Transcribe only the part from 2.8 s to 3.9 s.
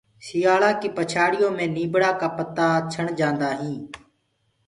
ڇڻ جآنٚدآ هينٚ